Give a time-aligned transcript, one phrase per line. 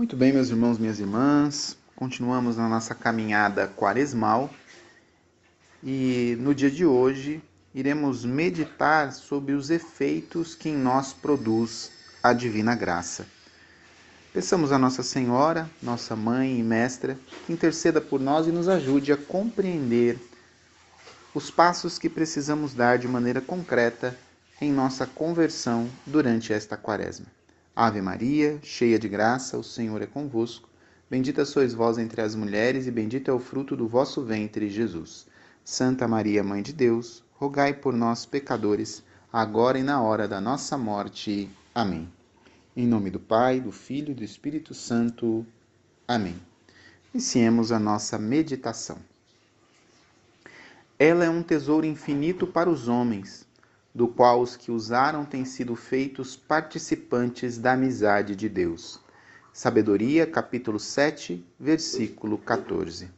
[0.00, 4.48] Muito bem, meus irmãos, minhas irmãs, continuamos na nossa caminhada quaresmal
[5.84, 7.42] e no dia de hoje
[7.74, 11.92] iremos meditar sobre os efeitos que em nós produz
[12.22, 13.26] a divina graça.
[14.32, 19.12] Peçamos a Nossa Senhora, nossa mãe e mestra, que interceda por nós e nos ajude
[19.12, 20.18] a compreender
[21.34, 24.16] os passos que precisamos dar de maneira concreta
[24.62, 27.26] em nossa conversão durante esta quaresma.
[27.82, 30.68] Ave Maria, cheia de graça, o Senhor é convosco.
[31.08, 35.26] Bendita sois vós entre as mulheres, e bendito é o fruto do vosso ventre, Jesus.
[35.64, 40.76] Santa Maria, Mãe de Deus, rogai por nós, pecadores, agora e na hora da nossa
[40.76, 41.48] morte.
[41.74, 42.06] Amém.
[42.76, 45.46] Em nome do Pai, do Filho e do Espírito Santo.
[46.06, 46.36] Amém.
[47.14, 48.98] Iniciemos a nossa meditação.
[50.98, 53.48] Ela é um tesouro infinito para os homens
[53.94, 59.00] do qual os que usaram têm sido feitos participantes da amizade de Deus.
[59.52, 63.10] Sabedoria, capítulo 7, versículo 14.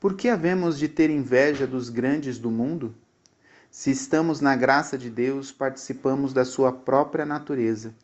[0.00, 2.94] Por que havemos de ter inveja dos grandes do mundo?
[3.70, 7.94] Se estamos na graça de Deus, participamos da sua própria natureza.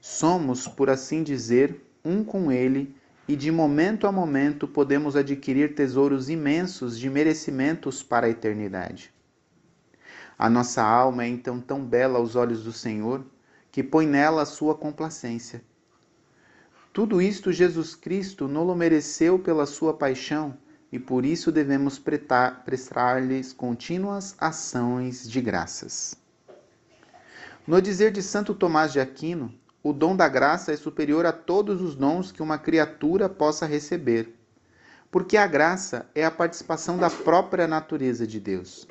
[0.00, 2.94] Somos, por assim dizer, um com Ele
[3.26, 9.12] e de momento a momento podemos adquirir tesouros imensos de merecimentos para a eternidade.
[10.38, 13.24] A nossa alma é então tão bela aos olhos do Senhor
[13.72, 15.60] que põe nela a sua complacência.
[16.92, 20.56] Tudo isto Jesus Cristo nolo mereceu pela sua paixão
[20.92, 26.16] e por isso devemos prestar-lhes contínuas ações de graças.
[27.66, 31.82] No dizer de Santo Tomás de Aquino, o dom da graça é superior a todos
[31.82, 34.34] os dons que uma criatura possa receber,
[35.10, 38.86] porque a graça é a participação da própria natureza de Deus.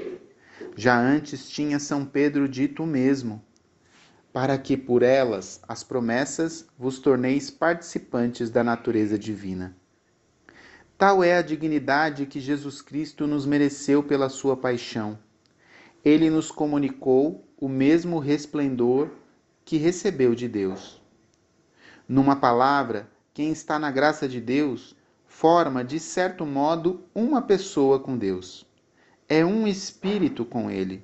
[0.79, 3.43] Já antes tinha São Pedro dito o mesmo,
[4.31, 9.75] para que por elas, as promessas, vos torneis participantes da natureza divina.
[10.95, 15.17] Tal é a dignidade que Jesus Cristo nos mereceu pela sua paixão.
[16.05, 19.09] Ele nos comunicou o mesmo resplendor
[19.65, 21.01] que recebeu de Deus.
[22.07, 28.15] Numa palavra, quem está na graça de Deus forma, de certo modo, uma pessoa com
[28.15, 28.66] Deus
[29.29, 31.03] é um espírito com ele.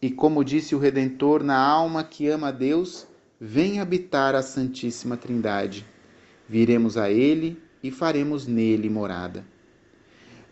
[0.00, 3.06] E como disse o Redentor, na alma que ama a Deus,
[3.40, 5.86] vem habitar a Santíssima Trindade.
[6.46, 9.44] Viremos a ele e faremos nele morada.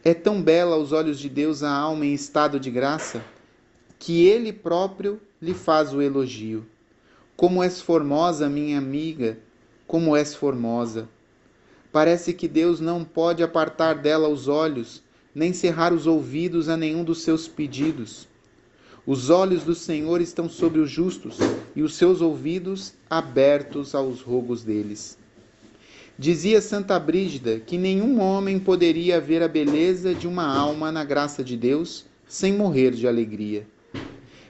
[0.03, 3.22] É tão bela aos olhos de Deus a alma em estado de graça,
[3.99, 6.65] que ele próprio lhe faz o elogio.
[7.37, 9.38] Como és formosa, minha amiga,
[9.87, 11.09] como és formosa.
[11.93, 15.03] Parece que Deus não pode apartar dela os olhos
[15.38, 18.26] nem cerrar os ouvidos a nenhum dos seus pedidos.
[19.06, 21.38] Os olhos do Senhor estão sobre os justos
[21.76, 25.16] e os seus ouvidos abertos aos rogos deles.
[26.19, 31.44] Dizia Santa Brígida que nenhum homem poderia ver a beleza de uma alma na graça
[31.44, 33.65] de Deus sem morrer de alegria.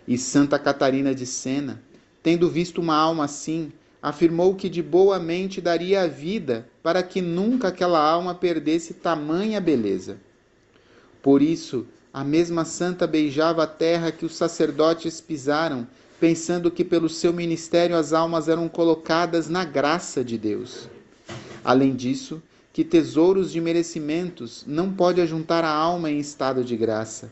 [0.06, 1.82] E Santa Catarina de Sena,
[2.22, 3.70] tendo visto uma alma assim,
[4.00, 9.60] afirmou que de boa mente daria a vida para que nunca aquela alma perdesse tamanha
[9.60, 10.16] beleza.
[11.28, 15.86] Por isso, a mesma santa beijava a terra que os sacerdotes pisaram,
[16.18, 20.88] pensando que pelo seu ministério as almas eram colocadas na graça de Deus.
[21.62, 27.30] Além disso, que tesouros de merecimentos não pode ajuntar a alma em estado de graça.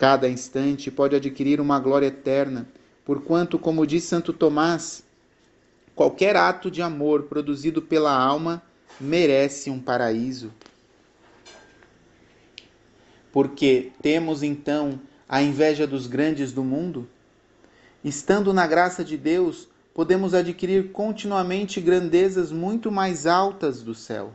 [0.00, 2.66] Cada instante pode adquirir uma glória eterna,
[3.04, 5.04] porquanto, como diz Santo Tomás,
[5.94, 8.60] qualquer ato de amor produzido pela alma
[9.00, 10.50] merece um paraíso
[13.36, 14.98] porque temos então
[15.28, 17.06] a inveja dos grandes do mundo?
[18.02, 24.32] Estando na graça de Deus, podemos adquirir continuamente grandezas muito mais altas do céu.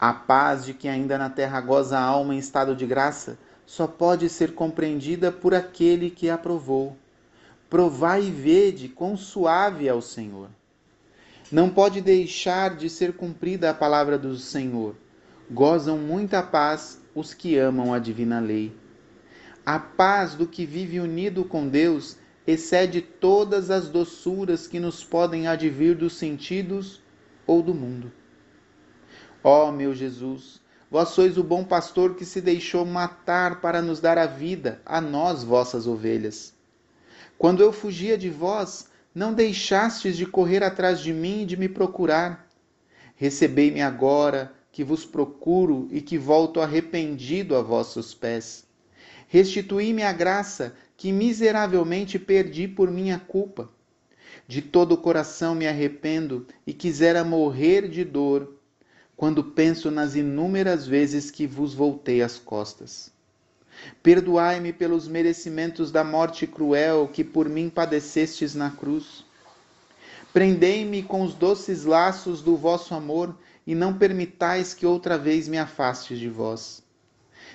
[0.00, 3.86] A paz de que ainda na terra goza a alma em estado de graça só
[3.86, 6.96] pode ser compreendida por aquele que a provou.
[7.68, 10.48] Provai e vede quão suave é o Senhor.
[11.52, 14.96] Não pode deixar de ser cumprida a palavra do Senhor.
[15.50, 18.76] Gozam muita paz os que amam a divina lei.
[19.64, 25.48] A paz do que vive unido com Deus excede todas as doçuras que nos podem
[25.48, 27.02] advir dos sentidos
[27.46, 28.12] ou do mundo.
[29.42, 30.60] Ó oh, meu Jesus,
[30.90, 35.00] vós sois o bom pastor que se deixou matar para nos dar a vida, a
[35.00, 36.52] nós, vossas ovelhas.
[37.38, 41.70] Quando eu fugia de vós, não deixastes de correr atrás de mim e de me
[41.70, 42.46] procurar.
[43.16, 48.64] Recebei-me agora que vos procuro e que volto arrependido a vossos pés.
[49.26, 53.68] Restituí-me a graça que miseravelmente perdi por minha culpa.
[54.46, 58.54] De todo o coração me arrependo e quisera morrer de dor
[59.16, 63.10] quando penso nas inúmeras vezes que vos voltei as costas.
[64.00, 69.24] Perdoai-me pelos merecimentos da morte cruel que por mim padecestes na cruz.
[70.32, 73.36] Prendei-me com os doces laços do vosso amor
[73.68, 76.82] e não permitais que outra vez me afaste de vós.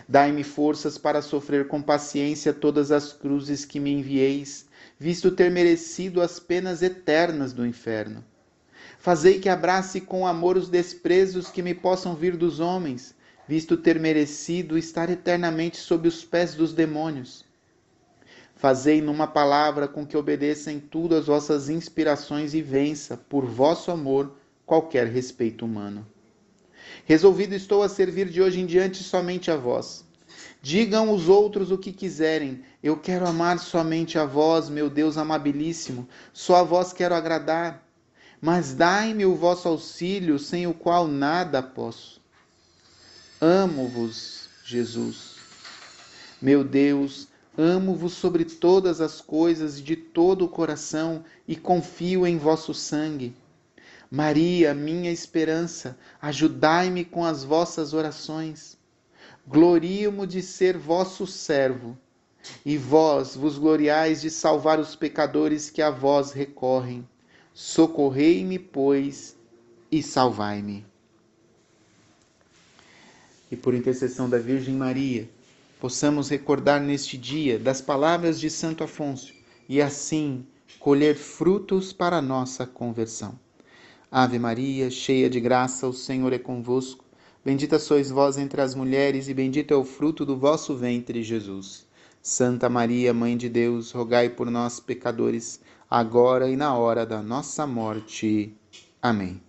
[0.07, 4.67] Dai-me forças para sofrer com paciência todas as cruzes que me envieis,
[4.99, 8.23] visto ter merecido as penas eternas do inferno.
[8.99, 13.15] Fazei que abrace com amor os desprezos que me possam vir dos homens,
[13.47, 17.43] visto ter merecido estar eternamente sob os pés dos demônios.
[18.55, 23.89] Fazei numa palavra com que obedeça em tudo as vossas inspirações e vença, por vosso
[23.89, 26.05] amor, qualquer respeito humano.
[27.05, 30.05] Resolvido estou a servir de hoje em diante somente a vós.
[30.61, 36.07] Digam os outros o que quiserem, eu quero amar somente a vós, meu Deus amabilíssimo,
[36.31, 37.85] só a vós quero agradar.
[38.41, 42.21] Mas dai-me o vosso auxílio, sem o qual nada posso.
[43.39, 45.35] Amo-vos, Jesus.
[46.41, 47.27] Meu Deus,
[47.57, 53.35] amo-vos sobre todas as coisas e de todo o coração e confio em vosso sangue.
[54.15, 58.77] Maria, minha esperança, ajudai-me com as vossas orações.
[59.47, 61.97] Glorio-mo de ser vosso servo,
[62.63, 67.09] e vós vos gloriais de salvar os pecadores que a vós recorrem.
[67.55, 69.35] Socorrei-me, pois,
[69.91, 70.85] e salvai-me.
[73.49, 75.27] E por intercessão da Virgem Maria,
[75.79, 79.33] possamos recordar neste dia das palavras de Santo Afonso
[79.67, 80.45] e assim
[80.77, 83.41] colher frutos para a nossa conversão.
[84.15, 87.03] Ave Maria, cheia de graça, o Senhor é convosco.
[87.43, 91.87] Bendita sois vós entre as mulheres, e bendito é o fruto do vosso ventre, Jesus.
[92.21, 97.65] Santa Maria, Mãe de Deus, rogai por nós, pecadores, agora e na hora da nossa
[97.65, 98.55] morte.
[99.01, 99.41] Amém.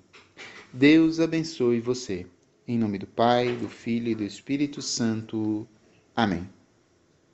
[0.73, 2.25] Deus abençoe você.
[2.67, 5.69] Em nome do Pai, do Filho e do Espírito Santo.
[6.17, 6.54] Amém.